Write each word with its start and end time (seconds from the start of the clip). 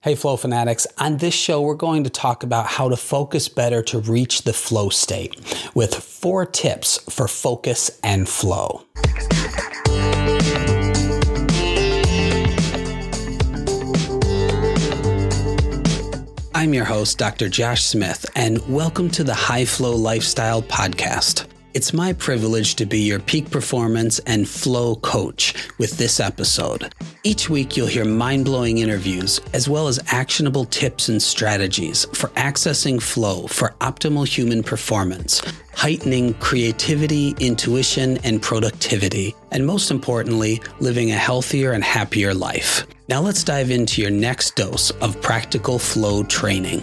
Hey, 0.00 0.14
Flow 0.14 0.36
Fanatics. 0.36 0.86
On 0.98 1.16
this 1.16 1.34
show, 1.34 1.60
we're 1.60 1.74
going 1.74 2.04
to 2.04 2.10
talk 2.10 2.44
about 2.44 2.66
how 2.66 2.88
to 2.88 2.96
focus 2.96 3.48
better 3.48 3.82
to 3.82 3.98
reach 3.98 4.42
the 4.42 4.52
flow 4.52 4.90
state 4.90 5.34
with 5.74 5.92
four 5.92 6.46
tips 6.46 6.98
for 7.12 7.26
focus 7.26 7.98
and 8.04 8.28
flow. 8.28 8.84
I'm 16.54 16.72
your 16.72 16.84
host, 16.84 17.18
Dr. 17.18 17.48
Josh 17.48 17.82
Smith, 17.82 18.24
and 18.36 18.64
welcome 18.72 19.10
to 19.10 19.24
the 19.24 19.34
High 19.34 19.64
Flow 19.64 19.96
Lifestyle 19.96 20.62
Podcast. 20.62 21.46
It's 21.78 21.92
my 21.92 22.12
privilege 22.12 22.74
to 22.74 22.86
be 22.86 22.98
your 22.98 23.20
peak 23.20 23.52
performance 23.52 24.18
and 24.26 24.48
flow 24.48 24.96
coach 24.96 25.54
with 25.78 25.96
this 25.96 26.18
episode. 26.18 26.92
Each 27.22 27.48
week, 27.48 27.76
you'll 27.76 27.86
hear 27.86 28.04
mind 28.04 28.46
blowing 28.46 28.78
interviews 28.78 29.40
as 29.52 29.68
well 29.68 29.86
as 29.86 30.00
actionable 30.08 30.64
tips 30.64 31.08
and 31.08 31.22
strategies 31.22 32.04
for 32.06 32.30
accessing 32.30 33.00
flow 33.00 33.46
for 33.46 33.76
optimal 33.80 34.26
human 34.26 34.64
performance, 34.64 35.40
heightening 35.72 36.34
creativity, 36.40 37.36
intuition, 37.38 38.18
and 38.24 38.42
productivity, 38.42 39.36
and 39.52 39.64
most 39.64 39.92
importantly, 39.92 40.60
living 40.80 41.12
a 41.12 41.16
healthier 41.16 41.74
and 41.74 41.84
happier 41.84 42.34
life. 42.34 42.88
Now, 43.08 43.20
let's 43.20 43.44
dive 43.44 43.70
into 43.70 44.02
your 44.02 44.10
next 44.10 44.56
dose 44.56 44.90
of 45.00 45.22
practical 45.22 45.78
flow 45.78 46.24
training. 46.24 46.82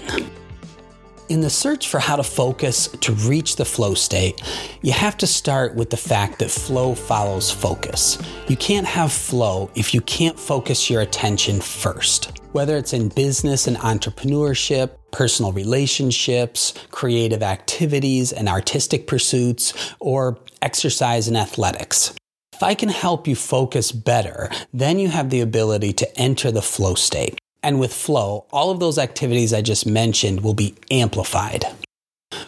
In 1.27 1.41
the 1.41 1.49
search 1.49 1.87
for 1.87 1.99
how 1.99 2.17
to 2.17 2.23
focus 2.23 2.87
to 2.87 3.13
reach 3.13 3.55
the 3.55 3.65
flow 3.65 3.95
state, 3.95 4.43
you 4.83 4.91
have 4.91 5.17
to 5.17 5.25
start 5.25 5.73
with 5.73 5.89
the 5.89 5.97
fact 5.97 6.37
that 6.37 6.51
flow 6.51 6.93
follows 6.93 7.49
focus. 7.49 8.19
You 8.47 8.55
can't 8.55 8.85
have 8.85 9.11
flow 9.11 9.71
if 9.73 9.91
you 9.91 10.01
can't 10.01 10.39
focus 10.39 10.87
your 10.87 11.01
attention 11.01 11.61
first. 11.61 12.39
Whether 12.51 12.77
it's 12.77 12.93
in 12.93 13.09
business 13.09 13.65
and 13.65 13.75
entrepreneurship, 13.77 14.91
personal 15.11 15.51
relationships, 15.51 16.75
creative 16.91 17.41
activities 17.41 18.31
and 18.31 18.47
artistic 18.47 19.07
pursuits, 19.07 19.73
or 19.99 20.37
exercise 20.61 21.27
and 21.27 21.35
athletics. 21.35 22.13
If 22.53 22.61
I 22.61 22.75
can 22.75 22.89
help 22.89 23.27
you 23.27 23.35
focus 23.35 23.91
better, 23.91 24.51
then 24.71 24.99
you 24.99 25.07
have 25.07 25.31
the 25.31 25.41
ability 25.41 25.93
to 25.93 26.19
enter 26.19 26.51
the 26.51 26.61
flow 26.61 26.93
state. 26.93 27.39
And 27.65 27.79
with 27.79 27.95
flow, 27.95 28.45
all 28.51 28.69
of 28.69 28.79
those 28.79 28.99
activities 28.99 29.51
I 29.51 29.63
just 29.63 29.87
mentioned 29.87 30.41
will 30.41 30.53
be 30.53 30.75
amplified. 30.91 31.65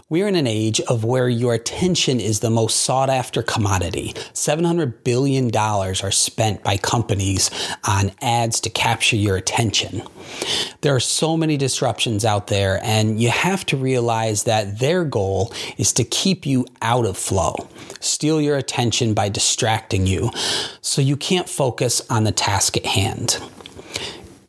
We're 0.10 0.28
in 0.28 0.36
an 0.36 0.46
age 0.46 0.80
of 0.82 1.04
where 1.04 1.28
your 1.28 1.56
attention 1.56 2.20
is 2.20 2.40
the 2.40 2.52
most 2.52 2.82
sought 2.82 3.10
after 3.10 3.42
commodity. 3.42 4.14
$700 4.34 5.04
billion 5.04 5.56
are 5.56 6.12
spent 6.12 6.64
by 6.64 6.78
companies 6.78 7.50
on 7.84 8.12
ads 8.22 8.62
to 8.62 8.70
capture 8.70 9.16
your 9.16 9.38
attention. 9.38 10.04
There 10.82 10.94
are 10.94 11.00
so 11.00 11.36
many 11.36 11.58
disruptions 11.58 12.24
out 12.24 12.46
there, 12.46 12.80
and 12.84 13.20
you 13.20 13.32
have 13.32 13.66
to 13.68 13.78
realize 13.78 14.44
that 14.44 14.78
their 14.78 15.04
goal 15.04 15.52
is 15.78 15.94
to 15.94 16.04
keep 16.04 16.46
you 16.46 16.68
out 16.84 17.08
of 17.08 17.18
flow, 17.18 17.56
steal 18.00 18.40
your 18.40 18.56
attention 18.56 19.16
by 19.16 19.30
distracting 19.30 20.06
you, 20.06 20.30
so 20.82 21.02
you 21.02 21.18
can't 21.18 21.50
focus 21.50 22.04
on 22.08 22.24
the 22.24 22.32
task 22.32 22.78
at 22.78 22.86
hand 22.86 23.42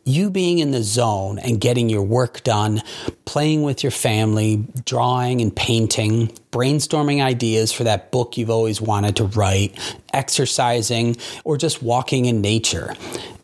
you 0.09 0.31
being 0.31 0.59
in 0.59 0.70
the 0.70 0.83
zone 0.83 1.39
and 1.39 1.61
getting 1.61 1.89
your 1.89 2.03
work 2.03 2.42
done, 2.42 2.83
playing 3.25 3.62
with 3.62 3.83
your 3.83 3.91
family, 3.91 4.64
drawing 4.84 5.41
and 5.41 5.55
painting, 5.55 6.28
brainstorming 6.51 7.23
ideas 7.23 7.73
for 7.73 7.84
that 7.84 8.11
book 8.11 8.36
you've 8.36 8.51
always 8.51 8.81
wanted 8.81 9.17
to 9.17 9.25
write, 9.25 9.79
exercising, 10.12 11.17
or 11.45 11.56
just 11.56 11.83
walking 11.83 12.25
in 12.25 12.41
nature. 12.41 12.95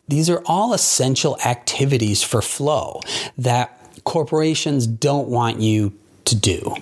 These 0.07 0.29
are 0.29 0.41
all 0.45 0.73
essential 0.73 1.37
activities 1.45 2.23
for 2.23 2.41
flow 2.41 3.01
that 3.37 4.01
corporations 4.03 4.87
don't 4.87 5.27
want 5.27 5.61
you 5.61 5.93
to 6.25 6.35
do 6.35 6.75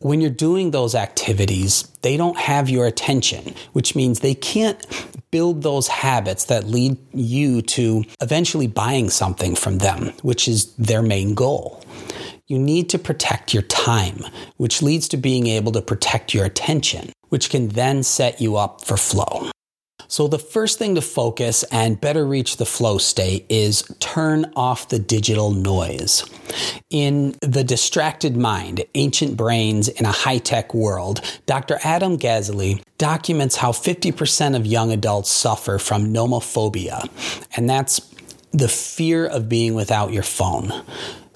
when 0.00 0.20
you're 0.20 0.30
doing 0.30 0.70
those 0.70 0.94
activities, 0.94 1.82
they 2.02 2.16
don't 2.16 2.38
have 2.38 2.68
your 2.68 2.86
attention, 2.86 3.54
which 3.72 3.96
means 3.96 4.20
they 4.20 4.34
can't 4.34 4.86
build 5.30 5.62
those 5.62 5.88
habits 5.88 6.44
that 6.44 6.64
lead 6.66 6.96
you 7.12 7.62
to 7.62 8.04
eventually 8.20 8.66
buying 8.66 9.10
something 9.10 9.54
from 9.54 9.78
them, 9.78 10.12
which 10.22 10.48
is 10.48 10.74
their 10.74 11.02
main 11.02 11.34
goal. 11.34 11.82
You 12.46 12.58
need 12.58 12.88
to 12.90 12.98
protect 12.98 13.52
your 13.52 13.64
time, 13.64 14.20
which 14.56 14.82
leads 14.82 15.08
to 15.08 15.16
being 15.16 15.48
able 15.48 15.72
to 15.72 15.82
protect 15.82 16.32
your 16.32 16.44
attention, 16.44 17.12
which 17.28 17.50
can 17.50 17.68
then 17.68 18.02
set 18.02 18.40
you 18.40 18.56
up 18.56 18.84
for 18.84 18.96
flow. 18.96 19.50
So, 20.08 20.28
the 20.28 20.38
first 20.38 20.78
thing 20.78 20.94
to 20.94 21.00
focus 21.00 21.62
and 21.64 22.00
better 22.00 22.24
reach 22.24 22.56
the 22.56 22.66
flow 22.66 22.98
state 22.98 23.46
is 23.48 23.82
turn 23.98 24.52
off 24.54 24.88
the 24.88 24.98
digital 24.98 25.50
noise. 25.50 26.24
In 26.90 27.36
The 27.40 27.64
Distracted 27.64 28.36
Mind 28.36 28.84
Ancient 28.94 29.36
Brains 29.36 29.88
in 29.88 30.06
a 30.06 30.12
High 30.12 30.38
Tech 30.38 30.74
World, 30.74 31.20
Dr. 31.46 31.78
Adam 31.82 32.18
Gazzaley 32.18 32.82
documents 32.98 33.56
how 33.56 33.72
50% 33.72 34.56
of 34.56 34.64
young 34.66 34.92
adults 34.92 35.30
suffer 35.30 35.78
from 35.78 36.12
nomophobia, 36.12 37.08
and 37.56 37.68
that's 37.68 38.00
the 38.52 38.68
fear 38.68 39.26
of 39.26 39.48
being 39.48 39.74
without 39.74 40.12
your 40.12 40.22
phone. 40.22 40.72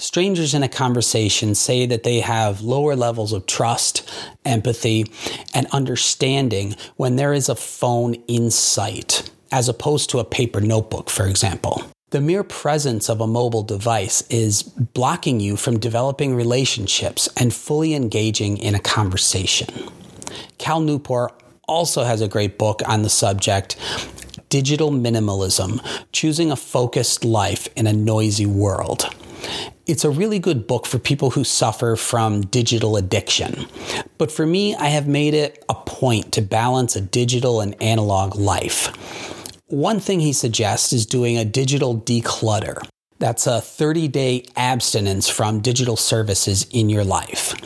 Strangers 0.01 0.55
in 0.55 0.63
a 0.63 0.69
conversation 0.69 1.55
say 1.55 1.85
that 1.85 2.05
they 2.05 2.21
have 2.21 2.63
lower 2.63 2.97
levels 2.97 3.35
of 3.35 3.45
trust, 3.45 4.11
empathy, 4.47 5.05
and 5.53 5.67
understanding 5.73 6.75
when 6.97 7.17
there 7.17 7.35
is 7.35 7.51
a 7.51 7.55
phone 7.55 8.15
in 8.27 8.51
sight, 8.51 9.31
as 9.53 9.69
opposed 9.69 10.09
to 10.09 10.19
a 10.19 10.25
paper 10.25 10.63
notebook, 10.63 11.11
for 11.11 11.27
example. 11.27 11.85
The 12.13 12.21
mere 12.23 12.43
presence 12.43 13.11
of 13.11 13.21
a 13.21 13.27
mobile 13.27 13.63
device 13.63 14.23
is 14.31 14.63
blocking 14.63 15.39
you 15.39 15.59
from 15.59 15.79
developing 15.79 16.35
relationships 16.35 17.29
and 17.37 17.53
fully 17.53 17.93
engaging 17.93 18.57
in 18.57 18.75
a 18.75 18.81
conversation. 18.81 19.69
Cal 20.57 20.81
Newport 20.81 21.39
also 21.69 22.05
has 22.05 22.23
a 22.23 22.27
great 22.27 22.57
book 22.57 22.81
on 22.89 23.03
the 23.03 23.11
subject 23.11 23.77
Digital 24.49 24.91
Minimalism 24.91 25.79
Choosing 26.11 26.51
a 26.51 26.57
Focused 26.57 27.23
Life 27.23 27.69
in 27.77 27.87
a 27.87 27.93
Noisy 27.93 28.47
World. 28.47 29.15
It's 29.91 30.05
a 30.05 30.11
really 30.11 30.39
good 30.39 30.69
book 30.69 30.87
for 30.87 31.01
people 31.01 31.31
who 31.31 31.43
suffer 31.43 31.97
from 31.97 32.43
digital 32.43 32.97
addiction. 32.97 33.67
But 34.19 34.31
for 34.31 34.47
me, 34.47 34.77
I 34.77 34.87
have 34.87 35.09
made 35.09 35.35
it 35.35 35.65
a 35.69 35.75
point 35.75 36.31
to 36.35 36.43
balance 36.43 36.95
a 36.95 37.01
digital 37.01 37.61
and 37.61 37.75
analog 37.83 38.37
life. 38.37 38.87
One 39.67 39.99
thing 39.99 40.21
he 40.21 40.33
suggests 40.33 40.93
is 40.93 41.07
doing 41.07 41.37
a 41.37 41.45
digital 41.45 42.01
declutter. 42.01 42.87
That's 43.19 43.49
a 43.49 43.61
30 43.61 44.07
day 44.07 44.45
abstinence 44.55 45.29
from 45.29 45.59
digital 45.59 45.97
services 45.97 46.69
in 46.71 46.89
your 46.89 47.03
life. 47.03 47.57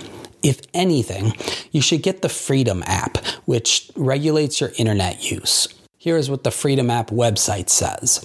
If 0.42 0.62
anything, 0.72 1.34
you 1.72 1.82
should 1.82 2.02
get 2.02 2.22
the 2.22 2.30
Freedom 2.30 2.82
app, 2.86 3.18
which 3.44 3.90
regulates 3.96 4.62
your 4.62 4.72
internet 4.78 5.30
use. 5.30 5.68
Here 5.98 6.16
is 6.16 6.30
what 6.30 6.42
the 6.42 6.50
Freedom 6.50 6.88
app 6.88 7.10
website 7.10 7.68
says. 7.68 8.22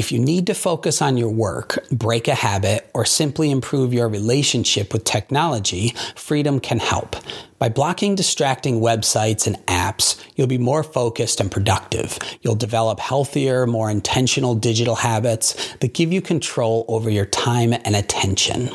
If 0.00 0.10
you 0.10 0.18
need 0.18 0.46
to 0.46 0.54
focus 0.54 1.02
on 1.02 1.18
your 1.18 1.28
work, 1.28 1.86
break 1.92 2.26
a 2.26 2.34
habit, 2.34 2.88
or 2.94 3.04
simply 3.04 3.50
improve 3.50 3.92
your 3.92 4.08
relationship 4.08 4.94
with 4.94 5.04
technology, 5.04 5.94
Freedom 6.16 6.58
can 6.58 6.78
help. 6.78 7.16
By 7.58 7.68
blocking 7.68 8.14
distracting 8.14 8.80
websites 8.80 9.46
and 9.46 9.56
apps, 9.66 10.18
you'll 10.36 10.46
be 10.46 10.56
more 10.56 10.82
focused 10.82 11.38
and 11.38 11.52
productive. 11.52 12.18
You'll 12.40 12.54
develop 12.54 12.98
healthier, 12.98 13.66
more 13.66 13.90
intentional 13.90 14.54
digital 14.54 14.94
habits 14.94 15.74
that 15.80 15.92
give 15.92 16.14
you 16.14 16.22
control 16.22 16.86
over 16.88 17.10
your 17.10 17.26
time 17.26 17.74
and 17.74 17.94
attention. 17.94 18.70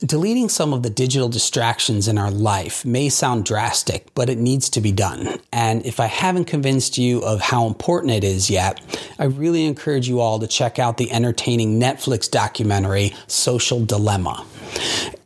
Deleting 0.00 0.48
some 0.48 0.72
of 0.72 0.84
the 0.84 0.90
digital 0.90 1.28
distractions 1.28 2.06
in 2.06 2.18
our 2.18 2.30
life 2.30 2.84
may 2.84 3.08
sound 3.08 3.44
drastic, 3.44 4.14
but 4.14 4.30
it 4.30 4.38
needs 4.38 4.70
to 4.70 4.80
be 4.80 4.92
done. 4.92 5.40
And 5.52 5.84
if 5.84 5.98
I 5.98 6.06
haven't 6.06 6.44
convinced 6.44 6.98
you 6.98 7.18
of 7.24 7.40
how 7.40 7.66
important 7.66 8.12
it 8.12 8.22
is 8.22 8.48
yet, 8.48 8.80
I 9.18 9.24
really 9.24 9.64
encourage 9.64 10.08
you 10.08 10.20
all 10.20 10.38
to 10.38 10.46
check 10.46 10.78
out 10.78 10.98
the 10.98 11.10
entertaining 11.10 11.80
Netflix 11.80 12.30
documentary, 12.30 13.12
Social 13.26 13.84
Dilemma. 13.84 14.46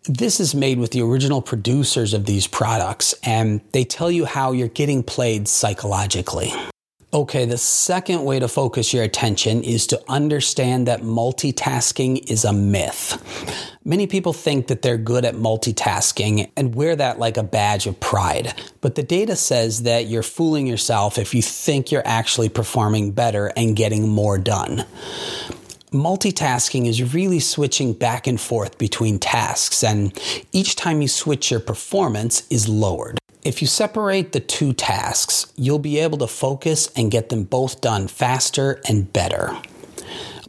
This 0.05 0.41
is 0.41 0.55
made 0.55 0.79
with 0.79 0.93
the 0.93 1.03
original 1.03 1.43
producers 1.43 2.15
of 2.15 2.25
these 2.25 2.47
products, 2.47 3.15
and 3.23 3.61
they 3.73 3.85
tell 3.85 4.11
you 4.11 4.25
how 4.25 4.53
you're 4.53 4.69
getting 4.69 5.03
played 5.03 5.49
psychologically. 5.49 6.51
Okay, 7.15 7.45
the 7.45 7.59
second 7.59 8.25
way 8.25 8.39
to 8.39 8.49
focus 8.49 8.95
your 8.95 9.05
attention 9.05 9.63
is 9.63 9.87
to 9.89 10.03
understand 10.09 10.87
that 10.87 11.03
multitasking 11.03 12.31
is 12.31 12.47
a 12.47 12.55
myth. 12.55 13.19
Many 13.85 14.07
people 14.07 14.33
think 14.33 14.69
that 14.69 14.81
they're 14.81 14.97
good 14.97 15.27
at 15.27 15.35
multitasking 15.35 16.51
and 16.57 16.75
wear 16.75 16.97
that 16.97 17.19
like 17.19 17.37
a 17.37 17.43
badge 17.43 17.87
of 17.87 18.01
pride. 18.01 18.55
But 18.81 18.95
the 18.95 19.03
data 19.03 19.37
says 19.37 19.83
that 19.83 20.07
you're 20.07 20.23
fooling 20.23 20.67
yourself 20.67 21.19
if 21.19 21.35
you 21.35 21.43
think 21.43 21.93
you're 21.93 22.07
actually 22.07 22.49
performing 22.49 23.11
better 23.11 23.53
and 23.59 23.77
getting 23.77 24.09
more 24.09 24.39
done. 24.39 24.87
Multitasking 25.91 26.89
is 26.89 27.13
really 27.13 27.41
switching 27.41 27.93
back 27.93 28.27
and 28.27 28.41
forth 28.41 28.79
between 28.79 29.19
tasks, 29.19 29.85
and 29.85 30.19
each 30.51 30.77
time 30.77 31.03
you 31.03 31.09
switch, 31.09 31.51
your 31.51 31.61
performance 31.61 32.47
is 32.49 32.67
lowered. 32.67 33.19
If 33.45 33.61
you 33.61 33.67
separate 33.67 34.31
the 34.31 34.39
two 34.39 34.73
tasks, 34.73 35.53
you'll 35.57 35.81
be 35.81 35.99
able 35.99 36.19
to 36.19 36.29
focus 36.29 36.89
and 36.95 37.11
get 37.11 37.29
them 37.29 37.43
both 37.43 37.81
done 37.81 38.07
faster 38.07 38.81
and 38.89 39.13
better. 39.13 39.61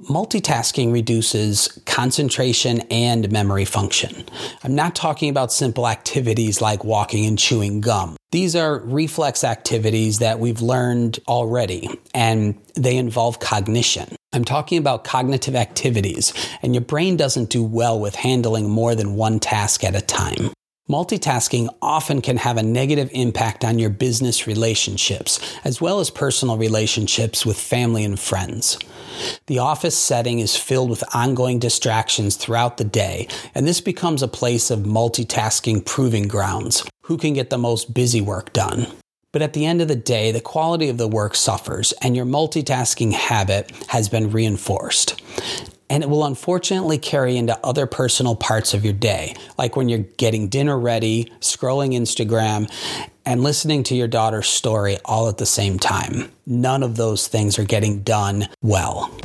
Multitasking 0.04 0.94
reduces 0.94 1.81
concentration 1.88 2.81
and 2.92 3.31
memory 3.31 3.66
function. 3.66 4.25
I'm 4.63 4.75
not 4.75 4.94
talking 4.94 5.30
about 5.30 5.51
simple 5.51 5.88
activities 5.88 6.62
like 6.62 6.84
walking 6.84 7.25
and 7.25 7.40
chewing 7.40 7.81
gum. 7.81 8.16
These 8.31 8.56
are 8.56 8.78
reflex 8.80 9.44
activities 9.44 10.19
that 10.19 10.39
we've 10.39 10.62
learned 10.62 11.18
already, 11.28 11.89
and 12.13 12.62
they 12.75 12.98
involve 12.98 13.39
cognition. 13.39 14.16
I'm 14.34 14.46
talking 14.46 14.78
about 14.78 15.04
cognitive 15.04 15.56
activities, 15.56 16.31
and 16.62 16.75
your 16.75 16.84
brain 16.84 17.18
doesn't 17.18 17.50
do 17.50 17.63
well 17.63 18.00
with 18.00 18.13
handling 18.13 18.69
more 18.69 18.94
than 18.94 19.16
one 19.16 19.39
task 19.39 19.84
at 19.84 19.96
a 19.96 20.01
time. 20.01 20.51
Multitasking 20.89 21.74
often 21.81 22.21
can 22.21 22.35
have 22.35 22.57
a 22.57 22.63
negative 22.63 23.09
impact 23.13 23.63
on 23.63 23.80
your 23.80 23.89
business 23.89 24.47
relationships, 24.47 25.39
as 25.63 25.80
well 25.80 26.01
as 26.01 26.09
personal 26.09 26.57
relationships 26.57 27.45
with 27.45 27.57
family 27.57 28.03
and 28.03 28.19
friends. 28.19 28.77
The 29.47 29.59
office 29.59 29.97
setting 29.97 30.39
is 30.39 30.57
filled 30.57 30.89
with 30.89 31.15
ongoing 31.15 31.57
distractions 31.57 32.35
throughout 32.35 32.75
the 32.75 32.83
day, 32.83 33.30
and 33.56 33.65
this 33.65 33.80
becomes 33.80 34.21
a 34.21 34.27
place 34.27 34.69
of 34.69 34.80
multitasking 34.80 35.85
proving 35.85 36.27
grounds. 36.27 36.83
Who 37.03 37.18
can 37.18 37.33
get 37.33 37.50
the 37.50 37.57
most 37.57 37.94
busy 37.94 38.19
work 38.19 38.51
done? 38.51 38.88
But 39.31 39.41
at 39.41 39.53
the 39.53 39.65
end 39.65 39.81
of 39.81 39.88
the 39.88 39.95
day, 39.95 40.33
the 40.33 40.41
quality 40.41 40.89
of 40.89 40.97
the 40.97 41.07
work 41.07 41.36
suffers, 41.36 41.94
and 42.01 42.13
your 42.13 42.25
multitasking 42.25 43.13
habit 43.13 43.71
has 43.88 44.09
been 44.09 44.31
reinforced 44.31 45.21
and 45.89 46.03
it 46.03 46.09
will 46.09 46.25
unfortunately 46.25 46.97
carry 46.97 47.38
into 47.38 47.57
other 47.63 47.85
personal 47.85 48.35
parts 48.35 48.74
of 48.74 48.83
your 48.83 48.94
day, 48.94 49.35
like 49.57 49.75
when 49.75 49.89
you're 49.89 50.00
getting 50.00 50.47
dinner 50.47 50.77
ready, 50.80 51.31
scrolling 51.39 51.94
Instagram, 51.94 52.71
and 53.25 53.44
listening 53.44 53.83
to 53.83 53.95
your 53.95 54.07
daughter's 54.07 54.47
story 54.47 54.97
all 55.06 55.30
at 55.30 55.38
the 55.38 55.45
same 55.45 55.80
time. 55.80 56.31
None 56.45 56.83
of 56.83 56.95
those 56.95 57.27
things 57.27 57.57
are 57.59 57.63
getting 57.63 58.01
done 58.03 58.47
well. 58.62 59.15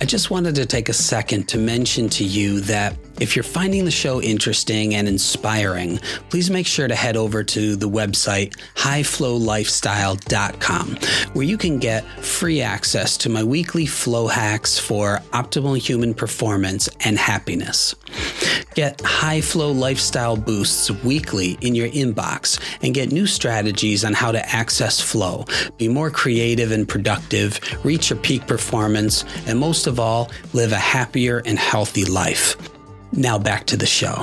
I 0.00 0.04
just 0.04 0.30
wanted 0.30 0.54
to 0.56 0.66
take 0.66 0.88
a 0.88 0.92
second 0.92 1.48
to 1.48 1.58
mention 1.58 2.08
to 2.10 2.24
you 2.24 2.60
that 2.62 2.96
if 3.20 3.34
you're 3.34 3.42
finding 3.42 3.84
the 3.84 3.90
show 3.90 4.20
interesting 4.20 4.94
and 4.94 5.08
inspiring, 5.08 5.98
please 6.30 6.50
make 6.50 6.66
sure 6.66 6.88
to 6.88 6.94
head 6.94 7.16
over 7.16 7.42
to 7.42 7.74
the 7.76 7.88
website 7.88 8.54
highflowlifestyle.com, 8.74 10.96
where 11.32 11.44
you 11.44 11.58
can 11.58 11.78
get 11.78 12.04
free 12.22 12.60
access 12.60 13.16
to 13.16 13.28
my 13.28 13.42
weekly 13.42 13.86
flow 13.86 14.28
hacks 14.28 14.78
for 14.78 15.18
optimal 15.32 15.76
human 15.78 16.14
performance 16.14 16.88
and 17.00 17.18
happiness. 17.18 17.96
Get 18.74 19.00
high 19.00 19.40
flow 19.40 19.72
lifestyle 19.72 20.36
boosts 20.36 20.90
weekly 21.02 21.56
in 21.62 21.74
your 21.74 21.88
inbox 21.88 22.60
and 22.82 22.94
get 22.94 23.10
new 23.10 23.26
strategies 23.26 24.04
on 24.04 24.12
how 24.12 24.30
to 24.32 24.54
access 24.54 25.00
flow, 25.00 25.46
be 25.78 25.88
more 25.88 26.10
creative 26.10 26.72
and 26.72 26.86
productive, 26.86 27.58
reach 27.84 28.10
your 28.10 28.18
peak 28.18 28.46
performance, 28.46 29.24
and 29.46 29.58
most 29.58 29.86
of 29.86 29.98
all, 29.98 30.30
live 30.52 30.72
a 30.72 30.76
happier 30.76 31.40
and 31.46 31.58
healthy 31.58 32.04
life. 32.04 32.56
Now 33.16 33.38
back 33.38 33.64
to 33.66 33.78
the 33.78 33.86
show. 33.86 34.14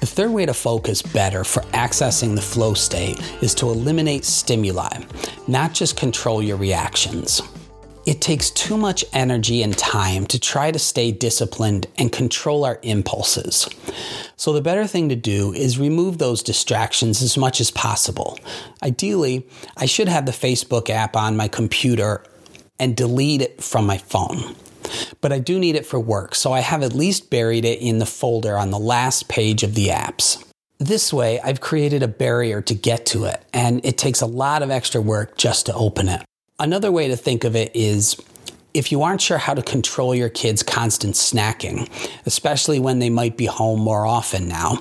The 0.00 0.06
third 0.06 0.32
way 0.32 0.44
to 0.44 0.54
focus 0.54 1.02
better 1.02 1.44
for 1.44 1.60
accessing 1.72 2.34
the 2.34 2.42
flow 2.42 2.74
state 2.74 3.20
is 3.40 3.54
to 3.54 3.70
eliminate 3.70 4.24
stimuli, 4.24 5.04
not 5.46 5.72
just 5.72 5.96
control 5.96 6.42
your 6.42 6.56
reactions. 6.56 7.40
It 8.06 8.20
takes 8.20 8.50
too 8.50 8.76
much 8.76 9.04
energy 9.12 9.62
and 9.62 9.78
time 9.78 10.26
to 10.26 10.40
try 10.40 10.72
to 10.72 10.80
stay 10.80 11.12
disciplined 11.12 11.86
and 11.96 12.10
control 12.10 12.64
our 12.64 12.80
impulses. 12.82 13.68
So, 14.36 14.52
the 14.52 14.60
better 14.60 14.88
thing 14.88 15.08
to 15.10 15.16
do 15.16 15.52
is 15.54 15.78
remove 15.78 16.18
those 16.18 16.42
distractions 16.42 17.22
as 17.22 17.38
much 17.38 17.60
as 17.60 17.70
possible. 17.70 18.36
Ideally, 18.82 19.46
I 19.76 19.86
should 19.86 20.08
have 20.08 20.26
the 20.26 20.32
Facebook 20.32 20.90
app 20.90 21.14
on 21.14 21.36
my 21.36 21.46
computer 21.46 22.24
and 22.80 22.96
delete 22.96 23.42
it 23.42 23.62
from 23.62 23.86
my 23.86 23.96
phone 23.96 24.56
but 25.20 25.32
I 25.32 25.38
do 25.38 25.58
need 25.58 25.76
it 25.76 25.86
for 25.86 25.98
work, 26.00 26.34
so 26.34 26.52
I 26.52 26.60
have 26.60 26.82
at 26.82 26.92
least 26.92 27.30
buried 27.30 27.64
it 27.64 27.80
in 27.80 27.98
the 27.98 28.06
folder 28.06 28.56
on 28.56 28.70
the 28.70 28.78
last 28.78 29.28
page 29.28 29.62
of 29.62 29.74
the 29.74 29.88
apps. 29.88 30.44
This 30.78 31.12
way, 31.12 31.40
I've 31.40 31.60
created 31.60 32.02
a 32.02 32.08
barrier 32.08 32.60
to 32.62 32.74
get 32.74 33.06
to 33.06 33.24
it, 33.24 33.42
and 33.52 33.84
it 33.84 33.96
takes 33.96 34.20
a 34.20 34.26
lot 34.26 34.62
of 34.62 34.70
extra 34.70 35.00
work 35.00 35.36
just 35.36 35.66
to 35.66 35.74
open 35.74 36.08
it. 36.08 36.22
Another 36.58 36.92
way 36.92 37.08
to 37.08 37.16
think 37.16 37.44
of 37.44 37.56
it 37.56 37.74
is 37.74 38.16
if 38.74 38.90
you 38.90 39.02
aren't 39.02 39.20
sure 39.20 39.38
how 39.38 39.54
to 39.54 39.62
control 39.62 40.14
your 40.14 40.28
kids' 40.28 40.62
constant 40.62 41.14
snacking, 41.14 41.88
especially 42.26 42.80
when 42.80 42.98
they 42.98 43.08
might 43.08 43.36
be 43.36 43.46
home 43.46 43.80
more 43.80 44.04
often 44.04 44.48
now, 44.48 44.80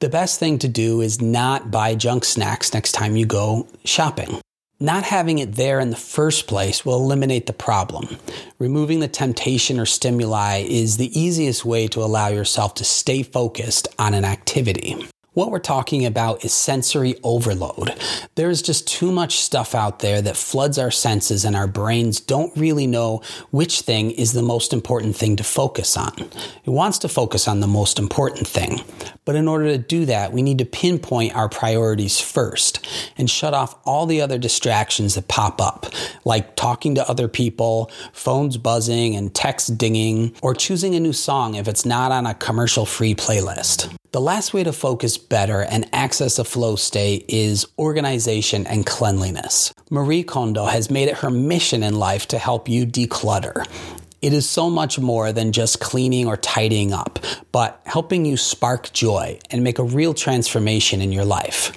the 0.00 0.08
best 0.08 0.40
thing 0.40 0.58
to 0.58 0.68
do 0.68 1.02
is 1.02 1.20
not 1.20 1.70
buy 1.70 1.94
junk 1.94 2.24
snacks 2.24 2.72
next 2.72 2.92
time 2.92 3.16
you 3.16 3.26
go 3.26 3.68
shopping. 3.84 4.40
Not 4.84 5.04
having 5.04 5.38
it 5.38 5.54
there 5.54 5.80
in 5.80 5.88
the 5.88 5.96
first 5.96 6.46
place 6.46 6.84
will 6.84 6.96
eliminate 6.96 7.46
the 7.46 7.54
problem. 7.54 8.18
Removing 8.58 9.00
the 9.00 9.08
temptation 9.08 9.80
or 9.80 9.86
stimuli 9.86 10.58
is 10.58 10.98
the 10.98 11.18
easiest 11.18 11.64
way 11.64 11.86
to 11.88 12.02
allow 12.02 12.28
yourself 12.28 12.74
to 12.74 12.84
stay 12.84 13.22
focused 13.22 13.88
on 13.98 14.12
an 14.12 14.26
activity. 14.26 15.08
What 15.34 15.50
we're 15.50 15.58
talking 15.58 16.06
about 16.06 16.44
is 16.44 16.52
sensory 16.52 17.16
overload. 17.24 17.92
There 18.36 18.50
is 18.50 18.62
just 18.62 18.86
too 18.86 19.10
much 19.10 19.40
stuff 19.40 19.74
out 19.74 19.98
there 19.98 20.22
that 20.22 20.36
floods 20.36 20.78
our 20.78 20.92
senses, 20.92 21.44
and 21.44 21.56
our 21.56 21.66
brains 21.66 22.20
don't 22.20 22.56
really 22.56 22.86
know 22.86 23.20
which 23.50 23.80
thing 23.80 24.12
is 24.12 24.32
the 24.32 24.42
most 24.42 24.72
important 24.72 25.16
thing 25.16 25.34
to 25.34 25.42
focus 25.42 25.96
on. 25.96 26.12
It 26.64 26.70
wants 26.70 26.98
to 26.98 27.08
focus 27.08 27.48
on 27.48 27.58
the 27.58 27.66
most 27.66 27.98
important 27.98 28.46
thing. 28.46 28.82
But 29.24 29.34
in 29.34 29.48
order 29.48 29.66
to 29.66 29.78
do 29.78 30.04
that, 30.06 30.32
we 30.32 30.40
need 30.40 30.58
to 30.58 30.64
pinpoint 30.64 31.34
our 31.34 31.48
priorities 31.48 32.20
first 32.20 32.86
and 33.18 33.28
shut 33.28 33.54
off 33.54 33.74
all 33.84 34.06
the 34.06 34.20
other 34.20 34.38
distractions 34.38 35.16
that 35.16 35.26
pop 35.26 35.60
up, 35.60 35.86
like 36.24 36.54
talking 36.54 36.94
to 36.94 37.10
other 37.10 37.26
people, 37.26 37.90
phones 38.12 38.56
buzzing, 38.56 39.16
and 39.16 39.34
text 39.34 39.76
dinging, 39.78 40.32
or 40.42 40.54
choosing 40.54 40.94
a 40.94 41.00
new 41.00 41.12
song 41.12 41.56
if 41.56 41.66
it's 41.66 41.84
not 41.84 42.12
on 42.12 42.24
a 42.24 42.34
commercial 42.34 42.86
free 42.86 43.16
playlist. 43.16 43.92
The 44.14 44.20
last 44.20 44.54
way 44.54 44.62
to 44.62 44.72
focus 44.72 45.18
better 45.18 45.62
and 45.62 45.92
access 45.92 46.38
a 46.38 46.44
flow 46.44 46.76
state 46.76 47.24
is 47.26 47.66
organization 47.76 48.64
and 48.64 48.86
cleanliness. 48.86 49.74
Marie 49.90 50.22
Kondo 50.22 50.66
has 50.66 50.88
made 50.88 51.08
it 51.08 51.16
her 51.16 51.30
mission 51.30 51.82
in 51.82 51.98
life 51.98 52.28
to 52.28 52.38
help 52.38 52.68
you 52.68 52.86
declutter. 52.86 53.66
It 54.22 54.32
is 54.32 54.48
so 54.48 54.70
much 54.70 55.00
more 55.00 55.32
than 55.32 55.50
just 55.50 55.80
cleaning 55.80 56.28
or 56.28 56.36
tidying 56.36 56.92
up, 56.92 57.18
but 57.50 57.80
helping 57.86 58.24
you 58.24 58.36
spark 58.36 58.92
joy 58.92 59.40
and 59.50 59.64
make 59.64 59.80
a 59.80 59.82
real 59.82 60.14
transformation 60.14 61.00
in 61.00 61.10
your 61.10 61.24
life. 61.24 61.76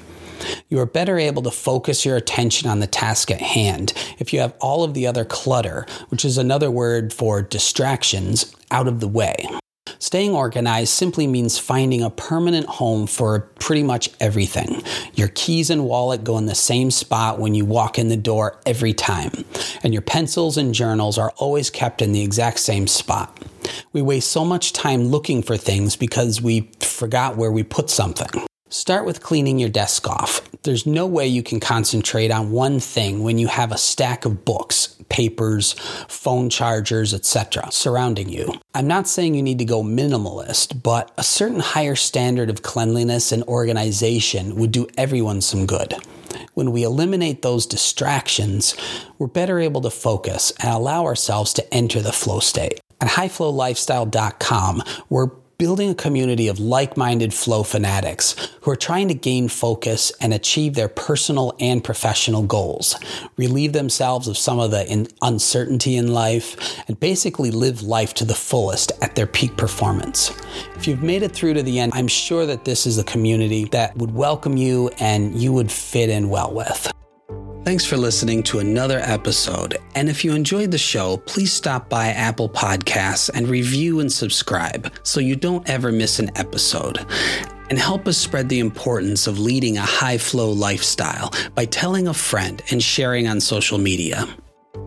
You 0.69 0.77
are 0.77 0.85
better 0.85 1.17
able 1.17 1.41
to 1.41 1.49
focus 1.49 2.05
your 2.05 2.17
attention 2.17 2.69
on 2.69 2.81
the 2.81 2.85
task 2.85 3.31
at 3.31 3.41
hand 3.41 3.93
if 4.19 4.31
you 4.31 4.41
have 4.41 4.53
all 4.61 4.83
of 4.83 4.93
the 4.93 5.07
other 5.07 5.25
clutter, 5.25 5.87
which 6.09 6.23
is 6.23 6.37
another 6.37 6.69
word 6.69 7.13
for 7.13 7.41
distractions, 7.41 8.55
out 8.69 8.87
of 8.87 8.99
the 8.99 9.07
way. 9.07 9.47
Staying 9.99 10.35
organized 10.35 10.93
simply 10.93 11.27
means 11.27 11.57
finding 11.57 12.03
a 12.03 12.09
permanent 12.09 12.67
home 12.67 13.07
for 13.07 13.41
pretty 13.59 13.83
much 13.83 14.09
everything. 14.19 14.81
Your 15.15 15.29
keys 15.29 15.69
and 15.69 15.85
wallet 15.85 16.23
go 16.23 16.37
in 16.37 16.45
the 16.45 16.55
same 16.55 16.91
spot 16.91 17.39
when 17.39 17.55
you 17.55 17.65
walk 17.65 17.97
in 17.97 18.09
the 18.09 18.17
door 18.17 18.59
every 18.65 18.93
time, 18.93 19.45
and 19.83 19.93
your 19.93 20.01
pencils 20.01 20.57
and 20.57 20.73
journals 20.73 21.17
are 21.17 21.31
always 21.37 21.69
kept 21.69 22.01
in 22.01 22.11
the 22.11 22.21
exact 22.21 22.59
same 22.59 22.87
spot. 22.87 23.37
We 23.93 24.01
waste 24.01 24.31
so 24.31 24.45
much 24.45 24.73
time 24.73 25.07
looking 25.07 25.41
for 25.41 25.57
things 25.57 25.95
because 25.95 26.41
we 26.41 26.69
forgot 26.79 27.37
where 27.37 27.51
we 27.51 27.63
put 27.63 27.89
something. 27.89 28.45
Start 28.69 29.05
with 29.05 29.21
cleaning 29.21 29.59
your 29.59 29.69
desk 29.69 30.09
off. 30.09 30.41
There's 30.63 30.85
no 30.85 31.07
way 31.07 31.25
you 31.25 31.41
can 31.41 31.61
concentrate 31.61 32.31
on 32.31 32.51
one 32.51 32.81
thing 32.81 33.23
when 33.23 33.37
you 33.37 33.47
have 33.47 33.71
a 33.71 33.77
stack 33.77 34.25
of 34.25 34.43
books, 34.43 34.97
papers, 35.07 35.73
phone 36.09 36.49
chargers, 36.49 37.13
etc. 37.13 37.71
surrounding 37.71 38.27
you. 38.27 38.51
I'm 38.73 38.87
not 38.87 39.07
saying 39.07 39.35
you 39.35 39.41
need 39.41 39.59
to 39.59 39.65
go 39.65 39.83
minimalist, 39.83 40.83
but 40.83 41.13
a 41.17 41.23
certain 41.23 41.61
higher 41.61 41.95
standard 41.95 42.49
of 42.49 42.61
cleanliness 42.61 43.31
and 43.31 43.43
organization 43.43 44.57
would 44.57 44.73
do 44.73 44.87
everyone 44.97 45.39
some 45.39 45.65
good. 45.65 45.93
When 46.53 46.73
we 46.73 46.83
eliminate 46.83 47.43
those 47.43 47.65
distractions, 47.65 48.75
we're 49.17 49.27
better 49.27 49.59
able 49.59 49.79
to 49.81 49.89
focus 49.89 50.51
and 50.59 50.69
allow 50.69 51.05
ourselves 51.05 51.53
to 51.53 51.73
enter 51.73 52.01
the 52.01 52.11
flow 52.11 52.41
state. 52.41 52.81
At 52.99 53.09
highflowlifestyle.com, 53.09 54.83
we're 55.09 55.29
building 55.59 55.89
a 55.89 55.95
community 55.95 56.47
of 56.47 56.59
like 56.59 56.95
minded 56.95 57.33
flow 57.33 57.63
fanatics 57.63 58.35
who 58.61 58.69
are 58.69 58.75
trying 58.75 59.07
to 59.07 59.13
gain 59.15 59.49
focus 59.49 60.11
and 60.21 60.31
achieve 60.31 60.75
their 60.75 60.87
personal 60.87 61.55
and 61.59 61.83
professional 61.83 62.43
goals, 62.43 62.95
relieve 63.37 63.73
themselves 63.73 64.27
of 64.27 64.37
some 64.37 64.59
of 64.59 64.69
the 64.69 65.11
uncertainty 65.23 65.95
in 65.95 66.13
life, 66.13 66.79
and 66.87 66.99
basically 66.99 67.49
live 67.49 67.81
life 67.81 68.13
to 68.13 68.23
the 68.23 68.35
fullest 68.35 68.91
at 69.01 69.15
their 69.15 69.25
peak 69.25 69.57
performance. 69.57 70.29
If 70.75 70.87
you've 70.87 71.01
made 71.01 71.23
it 71.23 71.31
through 71.31 71.55
to 71.55 71.63
the 71.63 71.79
end, 71.79 71.91
I'm 71.95 72.07
sure 72.07 72.45
that 72.45 72.63
this 72.63 72.85
is 72.85 72.99
a 72.99 73.03
community 73.03 73.65
that 73.65 73.97
would 73.97 74.13
welcome 74.13 74.57
you 74.57 74.91
and 74.99 75.35
you 75.35 75.53
would 75.53 75.71
fit 75.71 76.09
in 76.09 76.29
well 76.29 76.53
with. 76.53 76.91
Thanks 77.67 77.83
for 77.83 77.97
listening 77.97 78.43
to 78.43 78.59
another 78.59 78.99
episode. 78.99 79.77
And 79.93 80.07
if 80.07 80.23
you 80.23 80.31
enjoyed 80.31 80.71
the 80.71 80.77
show, 80.77 81.17
please 81.17 81.51
stop 81.51 81.89
by 81.89 82.07
Apple 82.07 82.47
Podcasts 82.47 83.29
and 83.33 83.45
review 83.49 83.99
and 83.99 84.09
subscribe 84.09 84.89
so 85.03 85.19
you 85.19 85.35
don't 85.35 85.69
ever 85.69 85.91
miss 85.91 86.19
an 86.19 86.31
episode. 86.37 87.05
And 87.69 87.77
help 87.77 88.07
us 88.07 88.17
spread 88.17 88.47
the 88.47 88.59
importance 88.59 89.27
of 89.27 89.37
leading 89.37 89.75
a 89.75 89.81
high 89.81 90.17
flow 90.17 90.49
lifestyle 90.49 91.33
by 91.55 91.65
telling 91.65 92.07
a 92.07 92.13
friend 92.13 92.63
and 92.71 92.81
sharing 92.81 93.27
on 93.27 93.41
social 93.41 93.77
media. 93.77 94.25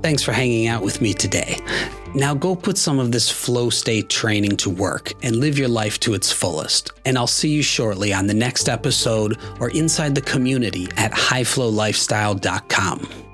Thanks 0.03 0.23
for 0.23 0.33
hanging 0.33 0.67
out 0.67 0.83
with 0.83 1.01
me 1.01 1.13
today. 1.13 1.59
Now 2.15 2.35
go 2.35 2.57
put 2.57 2.79
some 2.79 2.99
of 2.99 3.13
this 3.13 3.31
flow 3.31 3.71
state 3.71 4.09
training 4.09 4.57
to 4.59 4.71
work 4.71 5.13
and 5.23 5.37
live 5.37 5.59
your 5.59 5.69
life 5.69 6.01
to 6.01 6.15
its 6.15 6.33
fullest. 6.33 6.93
And 7.05 7.19
I'll 7.19 7.27
see 7.27 7.51
you 7.51 7.63
shortly 7.63 8.13
on 8.13 8.27
the 8.27 8.35
next 8.35 8.69
episode 8.69 9.39
or 9.61 9.71
inside 9.71 10.15
the 10.15 10.23
community 10.23 10.89
at 10.97 11.13
highflowlifestyle.com. 11.13 13.30